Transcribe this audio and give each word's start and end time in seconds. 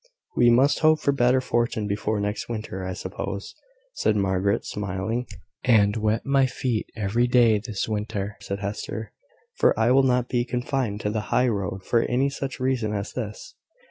"We 0.35 0.49
must 0.49 0.79
hope 0.79 0.99
for 0.99 1.11
better 1.11 1.39
fortune 1.39 1.85
before 1.85 2.19
next 2.19 2.49
winter, 2.49 2.83
I 2.83 2.93
suppose," 2.93 3.53
said 3.93 4.15
Margaret, 4.15 4.65
smiling. 4.65 5.27
"And 5.63 5.95
wet 5.95 6.25
my 6.25 6.47
feet 6.47 6.87
every 6.95 7.27
day 7.27 7.59
this 7.59 7.87
winter," 7.87 8.35
said 8.41 8.61
Hester; 8.61 9.13
"for 9.59 9.79
I 9.79 9.91
will 9.91 10.01
not 10.01 10.27
be 10.27 10.43
confined 10.43 11.01
to 11.01 11.11
the 11.11 11.21
high 11.29 11.47
road 11.49 11.83
for 11.85 12.01
any 12.01 12.31
such 12.31 12.59
reason 12.59 12.93
as 12.95 13.13
this." 13.13 13.53